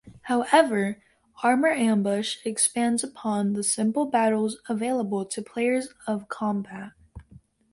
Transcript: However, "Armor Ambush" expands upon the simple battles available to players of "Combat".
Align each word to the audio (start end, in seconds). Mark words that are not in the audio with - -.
However, 0.23 0.99
"Armor 1.43 1.67
Ambush" 1.73 2.37
expands 2.43 3.03
upon 3.03 3.53
the 3.53 3.63
simple 3.63 4.07
battles 4.07 4.57
available 4.67 5.25
to 5.25 5.43
players 5.43 5.89
of 6.07 6.27
"Combat". 6.27 6.93